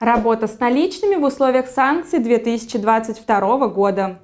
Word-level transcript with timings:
Работа 0.00 0.46
с 0.46 0.58
наличными 0.58 1.16
в 1.16 1.24
условиях 1.24 1.66
санкций 1.66 2.20
2022 2.20 3.68
года. 3.68 4.18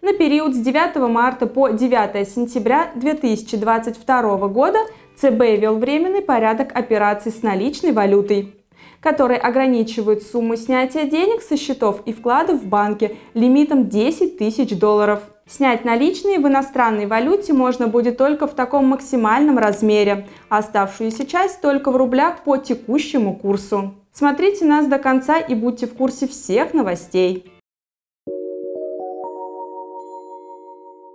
На 0.00 0.14
период 0.14 0.52
с 0.52 0.58
9 0.58 0.96
марта 1.08 1.46
по 1.46 1.68
9 1.68 2.28
сентября 2.28 2.90
2022 2.96 4.48
года 4.48 4.80
ЦБ 5.14 5.60
ввел 5.60 5.78
временный 5.78 6.22
порядок 6.22 6.76
операций 6.76 7.30
с 7.30 7.44
наличной 7.44 7.92
валютой, 7.92 8.56
который 8.98 9.36
ограничивает 9.36 10.24
сумму 10.24 10.56
снятия 10.56 11.04
денег 11.04 11.42
со 11.42 11.56
счетов 11.56 12.02
и 12.04 12.12
вкладов 12.12 12.60
в 12.60 12.66
банке 12.66 13.14
лимитом 13.34 13.88
10 13.88 14.38
тысяч 14.38 14.76
долларов. 14.76 15.20
Снять 15.46 15.84
наличные 15.84 16.40
в 16.40 16.48
иностранной 16.48 17.06
валюте 17.06 17.52
можно 17.52 17.86
будет 17.86 18.16
только 18.16 18.48
в 18.48 18.54
таком 18.54 18.86
максимальном 18.86 19.56
размере, 19.56 20.26
а 20.48 20.58
оставшуюся 20.58 21.24
часть 21.28 21.60
только 21.60 21.92
в 21.92 21.96
рублях 21.96 22.42
по 22.42 22.56
текущему 22.56 23.36
курсу. 23.36 24.01
Смотрите 24.14 24.66
нас 24.66 24.86
до 24.86 24.98
конца 24.98 25.38
и 25.38 25.54
будьте 25.54 25.86
в 25.86 25.94
курсе 25.94 26.28
всех 26.28 26.74
новостей. 26.74 27.50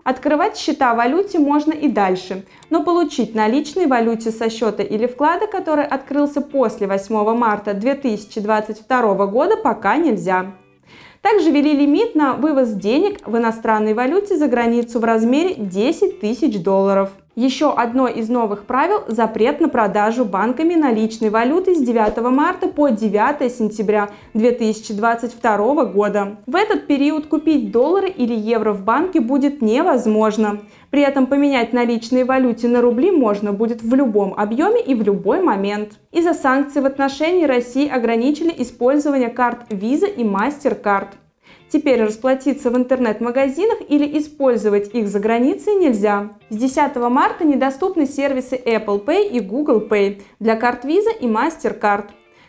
Открывать 0.03 0.57
счета 0.57 0.93
в 0.93 0.97
валюте 0.97 1.37
можно 1.37 1.73
и 1.73 1.89
дальше, 1.89 2.45
но 2.71 2.83
получить 2.83 3.35
наличные 3.35 3.85
в 3.85 3.89
валюте 3.89 4.31
со 4.31 4.49
счета 4.49 4.81
или 4.81 5.05
вклада, 5.05 5.45
который 5.45 5.85
открылся 5.85 6.41
после 6.41 6.87
8 6.87 7.35
марта 7.35 7.75
2022 7.75 9.27
года, 9.27 9.57
пока 9.57 9.97
нельзя. 9.97 10.53
Также 11.21 11.51
ввели 11.51 11.73
лимит 11.73 12.15
на 12.15 12.33
вывоз 12.33 12.71
денег 12.71 13.27
в 13.27 13.37
иностранной 13.37 13.93
валюте 13.93 14.37
за 14.37 14.47
границу 14.47 14.99
в 14.99 15.03
размере 15.03 15.53
10 15.55 16.19
тысяч 16.19 16.63
долларов. 16.63 17.11
Еще 17.37 17.71
одно 17.71 18.07
из 18.07 18.29
новых 18.29 18.65
правил– 18.65 19.03
запрет 19.07 19.61
на 19.61 19.69
продажу 19.69 20.25
банками 20.25 20.73
наличной 20.73 21.29
валюты 21.29 21.75
с 21.75 21.77
9 21.77 22.17
марта 22.31 22.67
по 22.67 22.89
9 22.89 23.53
сентября 23.53 24.09
2022 24.33 25.85
года. 25.85 26.37
В 26.47 26.55
этот 26.55 26.87
период 26.87 27.27
купить 27.27 27.71
доллары 27.71 28.09
или 28.09 28.33
евро 28.33 28.73
в 28.73 28.83
банке 28.83 29.21
будет 29.21 29.61
невозможно. 29.61 30.61
При 30.89 31.03
этом 31.03 31.27
поменять 31.27 31.73
наличные 31.73 32.25
валюте 32.25 32.67
на 32.67 32.81
рубли 32.81 33.11
можно 33.11 33.53
будет 33.53 33.83
в 33.83 33.93
любом 33.93 34.33
объеме 34.33 34.81
и 34.81 34.95
в 34.95 35.03
любой 35.03 35.39
момент. 35.39 35.99
Из-за 36.11 36.33
санкций 36.33 36.81
в 36.81 36.87
отношении 36.87 37.45
России 37.45 37.87
ограничили 37.87 38.51
использование 38.57 39.29
карт 39.29 39.71
Visa 39.71 40.11
и 40.11 40.23
MasterCard. 40.23 41.09
Теперь 41.69 42.01
расплатиться 42.01 42.71
в 42.71 42.77
интернет-магазинах 42.77 43.79
или 43.89 44.17
использовать 44.17 44.93
их 44.93 45.09
за 45.09 45.19
границей 45.19 45.75
нельзя. 45.75 46.29
С 46.49 46.55
10 46.55 46.95
марта 46.95 47.43
недоступны 47.43 48.05
сервисы 48.05 48.55
Apple 48.55 49.03
Pay 49.03 49.27
и 49.29 49.41
Google 49.41 49.85
Pay 49.85 50.21
для 50.39 50.55
карт 50.55 50.85
Visa 50.85 51.11
и 51.19 51.27
MasterCard. 51.27 52.05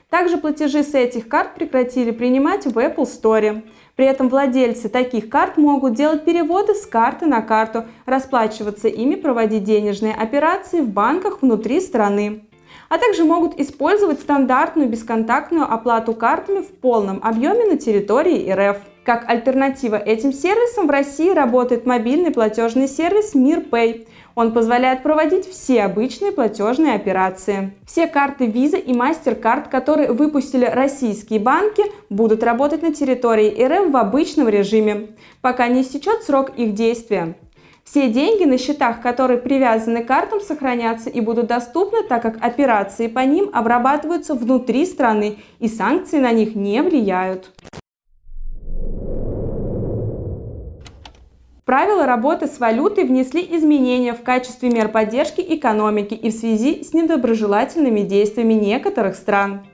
Также 0.08 0.38
платежи 0.38 0.84
с 0.84 0.94
этих 0.94 1.28
карт 1.28 1.54
прекратили 1.54 2.12
принимать 2.12 2.64
в 2.64 2.78
Apple 2.78 3.06
Store. 3.06 3.62
При 3.96 4.06
этом 4.06 4.28
владельцы 4.28 4.88
таких 4.88 5.28
карт 5.28 5.58
могут 5.58 5.94
делать 5.94 6.24
переводы 6.24 6.74
с 6.74 6.86
карты 6.86 7.26
на 7.26 7.42
карту, 7.42 7.86
расплачиваться 8.06 8.86
ими, 8.86 9.16
проводить 9.16 9.64
денежные 9.64 10.14
операции 10.14 10.80
в 10.80 10.88
банках 10.88 11.42
внутри 11.42 11.80
страны 11.80 12.42
а 12.88 12.98
также 12.98 13.24
могут 13.24 13.58
использовать 13.60 14.20
стандартную 14.20 14.88
бесконтактную 14.88 15.70
оплату 15.70 16.14
картами 16.14 16.62
в 16.62 16.70
полном 16.70 17.20
объеме 17.22 17.66
на 17.66 17.76
территории 17.76 18.50
РФ. 18.50 18.78
Как 19.08 19.24
альтернатива 19.26 19.96
этим 19.96 20.34
сервисам 20.34 20.86
в 20.86 20.90
России 20.90 21.30
работает 21.30 21.86
мобильный 21.86 22.30
платежный 22.30 22.86
сервис 22.86 23.34
MirPay. 23.34 24.06
Он 24.34 24.52
позволяет 24.52 25.02
проводить 25.02 25.48
все 25.48 25.84
обычные 25.84 26.30
платежные 26.30 26.92
операции. 26.92 27.72
Все 27.86 28.06
карты 28.06 28.48
Visa 28.48 28.78
и 28.78 28.92
MasterCard, 28.92 29.70
которые 29.70 30.12
выпустили 30.12 30.66
российские 30.66 31.40
банки, 31.40 31.84
будут 32.10 32.42
работать 32.42 32.82
на 32.82 32.92
территории 32.92 33.48
РФ 33.48 33.90
в 33.90 33.96
обычном 33.96 34.46
режиме, 34.46 35.06
пока 35.40 35.68
не 35.68 35.80
истечет 35.80 36.22
срок 36.24 36.50
их 36.58 36.74
действия. 36.74 37.34
Все 37.84 38.10
деньги 38.10 38.44
на 38.44 38.58
счетах, 38.58 39.00
которые 39.00 39.38
привязаны 39.38 40.04
к 40.04 40.06
картам, 40.06 40.42
сохранятся 40.42 41.08
и 41.08 41.22
будут 41.22 41.46
доступны, 41.46 42.02
так 42.02 42.20
как 42.20 42.44
операции 42.44 43.06
по 43.06 43.20
ним 43.20 43.48
обрабатываются 43.54 44.34
внутри 44.34 44.84
страны 44.84 45.38
и 45.60 45.66
санкции 45.66 46.18
на 46.18 46.32
них 46.32 46.54
не 46.54 46.82
влияют. 46.82 47.54
Правила 51.68 52.06
работы 52.06 52.46
с 52.46 52.60
валютой 52.60 53.04
внесли 53.04 53.42
изменения 53.42 54.14
в 54.14 54.22
качестве 54.22 54.70
мер 54.70 54.88
поддержки 54.88 55.42
экономики 55.46 56.14
и 56.14 56.30
в 56.30 56.32
связи 56.32 56.82
с 56.82 56.94
недоброжелательными 56.94 58.00
действиями 58.00 58.54
некоторых 58.54 59.16
стран. 59.16 59.66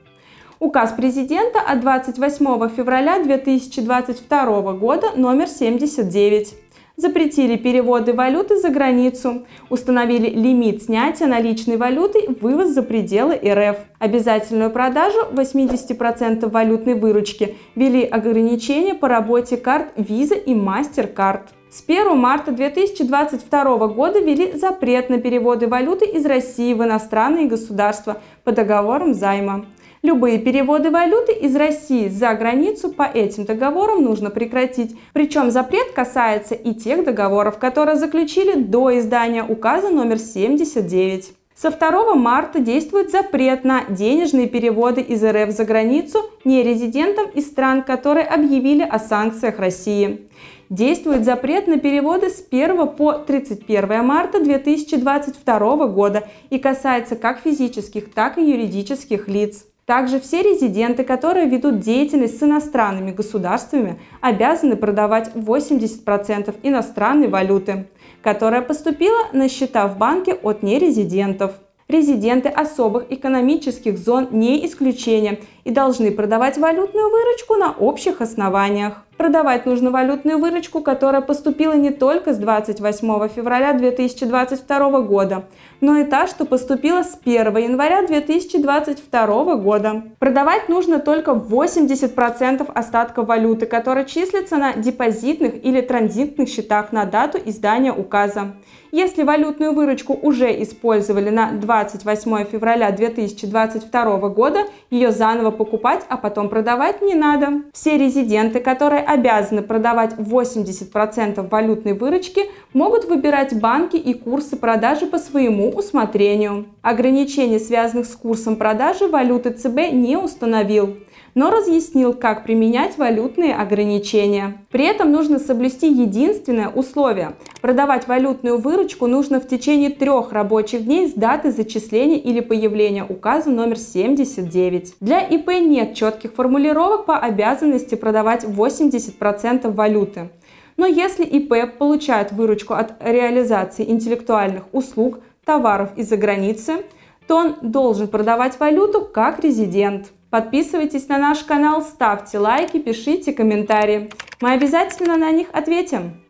Указ 0.59 0.91
президента 0.91 1.61
от 1.61 1.79
28 1.79 2.69
февраля 2.75 3.23
2022 3.23 4.73
года 4.73 5.11
номер 5.15 5.47
79 5.47 6.55
запретили 6.97 7.55
переводы 7.55 8.11
валюты 8.11 8.57
за 8.57 8.71
границу, 8.71 9.45
установили 9.69 10.27
лимит 10.29 10.83
снятия 10.83 11.27
наличной 11.27 11.77
валюты, 11.77 12.27
вывоз 12.41 12.71
за 12.71 12.81
пределы 12.81 13.35
РФ, 13.35 13.77
обязательную 13.99 14.69
продажу 14.69 15.19
80% 15.31 16.49
валютной 16.49 16.95
выручки, 16.95 17.55
ввели 17.75 18.03
ограничения 18.03 18.95
по 18.95 19.07
работе 19.07 19.55
карт 19.55 19.93
Visa 19.95 20.37
и 20.37 20.53
MasterCard. 20.53 21.43
С 21.75 21.83
1 21.85 22.17
марта 22.17 22.53
2022 22.53 23.87
года 23.87 24.19
ввели 24.19 24.53
запрет 24.53 25.09
на 25.09 25.17
переводы 25.17 25.67
валюты 25.67 26.05
из 26.05 26.25
России 26.25 26.73
в 26.73 26.81
иностранные 26.81 27.47
государства 27.47 28.21
по 28.45 28.53
договорам 28.53 29.13
займа. 29.13 29.65
Любые 30.01 30.39
переводы 30.39 30.89
валюты 30.89 31.33
из 31.33 31.53
России 31.53 32.07
за 32.07 32.33
границу 32.33 32.93
по 32.93 33.03
этим 33.03 33.43
договорам 33.43 34.05
нужно 34.05 34.29
прекратить. 34.29 34.97
Причем 35.11 35.51
запрет 35.51 35.91
касается 35.91 36.55
и 36.55 36.73
тех 36.73 37.03
договоров, 37.03 37.59
которые 37.59 37.97
заключили 37.97 38.57
до 38.57 38.97
издания 38.97 39.43
указа 39.43 39.89
номер 39.89 40.17
79. 40.17 41.33
Со 41.55 41.71
2 41.71 42.15
марта 42.15 42.59
действует 42.59 43.11
запрет 43.11 43.63
на 43.63 43.85
денежные 43.85 44.45
переводы 44.45 44.99
из 44.99 45.23
РФ 45.23 45.51
за 45.51 45.63
границу 45.63 46.19
нерезидентам 46.43 47.29
из 47.29 47.47
стран, 47.47 47.81
которые 47.81 48.25
объявили 48.25 48.83
о 48.83 48.99
санкциях 48.99 49.57
России. 49.57 50.27
Действует 50.69 51.23
запрет 51.23 51.67
на 51.67 51.77
переводы 51.77 52.29
с 52.29 52.45
1 52.51 52.89
по 52.89 53.13
31 53.13 54.05
марта 54.05 54.43
2022 54.43 55.87
года 55.87 56.27
и 56.49 56.59
касается 56.59 57.15
как 57.15 57.39
физических, 57.39 58.13
так 58.13 58.37
и 58.37 58.51
юридических 58.51 59.29
лиц. 59.29 59.65
Также 59.85 60.19
все 60.19 60.41
резиденты, 60.41 61.03
которые 61.03 61.47
ведут 61.47 61.79
деятельность 61.79 62.39
с 62.39 62.43
иностранными 62.43 63.11
государствами, 63.11 63.99
обязаны 64.19 64.75
продавать 64.75 65.29
80% 65.35 66.55
иностранной 66.63 67.27
валюты, 67.27 67.85
которая 68.23 68.63
поступила 68.63 69.27
на 69.31 69.47
счета 69.47 69.87
в 69.87 69.99
банке 69.99 70.33
от 70.33 70.63
нерезидентов. 70.63 71.53
Резиденты 71.87 72.49
особых 72.49 73.11
экономических 73.11 73.99
зон 73.99 74.29
не 74.31 74.65
исключение 74.65 75.41
и 75.65 75.69
должны 75.69 76.09
продавать 76.09 76.57
валютную 76.57 77.11
выручку 77.11 77.53
на 77.53 77.71
общих 77.73 78.21
основаниях. 78.21 79.05
Продавать 79.17 79.65
нужно 79.65 79.91
валютную 79.91 80.39
выручку, 80.39 80.81
которая 80.81 81.21
поступила 81.21 81.71
не 81.73 81.91
только 81.91 82.33
с 82.33 82.37
28 82.37 83.29
февраля 83.29 83.71
2022 83.71 85.01
года, 85.01 85.45
но 85.79 85.97
и 85.97 86.03
та, 86.03 86.27
что 86.27 86.43
поступила 86.43 87.01
с 87.01 87.17
1 87.23 87.57
января 87.57 88.05
2022 88.05 89.55
года. 89.55 90.03
Продавать 90.19 90.67
нужно 90.67 90.99
только 90.99 91.31
80% 91.31 92.69
остатков 92.73 93.27
валюты, 93.27 93.65
которая 93.67 94.03
числится 94.03 94.57
на 94.57 94.73
депозитных 94.73 95.63
или 95.63 95.79
транзитных 95.79 96.49
счетах 96.49 96.91
на 96.91 97.05
дату 97.05 97.39
издания 97.45 97.93
указа. 97.93 98.55
Если 98.91 99.23
валютную 99.23 99.73
выручку 99.73 100.13
уже 100.13 100.61
использовали 100.63 101.29
на 101.29 101.51
28 101.51 102.45
февраля 102.45 102.91
2022 102.91 104.29
года, 104.29 104.59
ее 104.89 105.11
заново 105.11 105.51
покупать, 105.51 106.05
а 106.07 106.15
потом 106.15 106.47
продавать 106.47 107.01
не 107.01 107.13
надо. 107.13 107.63
Все 107.73 107.97
резиденты, 107.97 108.61
которые 108.61 109.04
обязаны 109.05 109.61
продавать 109.61 110.15
80% 110.15 111.47
валютной 111.49 111.93
выручки, 111.93 112.41
могут 112.73 113.05
выбирать 113.05 113.59
банки 113.59 113.95
и 113.95 114.13
курсы 114.13 114.55
продажи 114.55 115.05
по 115.05 115.17
своему 115.17 115.69
усмотрению. 115.69 116.65
Ограничений, 116.81 117.59
связанных 117.59 118.07
с 118.07 118.15
курсом 118.15 118.55
продажи 118.55 119.07
валюты 119.07 119.51
ЦБ 119.51 119.91
не 119.93 120.17
установил 120.17 120.97
но 121.35 121.51
разъяснил, 121.51 122.13
как 122.13 122.45
применять 122.45 122.97
валютные 122.97 123.53
ограничения. 123.53 124.57
При 124.71 124.85
этом 124.85 125.11
нужно 125.11 125.37
соблюсти 125.37 125.87
единственное 125.87 126.69
условие. 126.69 127.33
Продавать 127.61 128.07
валютную 128.07 128.57
выручку 128.57 129.05
нужно 129.05 129.41
в 129.41 129.47
течение 129.47 129.89
трех 129.89 130.31
рабочих 130.31 130.85
дней 130.85 131.09
с 131.09 131.13
даты 131.13 131.51
зачисления 131.51 132.17
или 132.17 132.39
появления 132.39 133.03
указа 133.03 133.49
номер 133.49 133.77
79. 133.77 134.95
Для 135.01 135.19
ИП 135.19 135.49
нет 135.49 135.93
четких 135.93 136.33
формулировок 136.33 137.05
по 137.05 137.17
обязанности 137.17 137.95
продавать 137.95 138.45
80% 138.45 139.69
валюты. 139.71 140.29
Но 140.77 140.85
если 140.85 141.25
ИП 141.25 141.77
получает 141.77 142.31
выручку 142.31 142.73
от 142.73 142.93
реализации 143.01 143.89
интеллектуальных 143.89 144.63
услуг, 144.71 145.19
товаров 145.45 145.91
из-за 145.95 146.17
границы, 146.17 146.85
то 147.27 147.37
он 147.37 147.55
должен 147.61 148.07
продавать 148.07 148.59
валюту 148.59 149.01
как 149.01 149.39
резидент. 149.39 150.11
Подписывайтесь 150.29 151.07
на 151.07 151.17
наш 151.17 151.39
канал, 151.39 151.81
ставьте 151.81 152.39
лайки, 152.39 152.77
пишите 152.79 153.31
комментарии. 153.31 154.11
Мы 154.41 154.51
обязательно 154.51 155.17
на 155.17 155.31
них 155.31 155.47
ответим. 155.53 156.24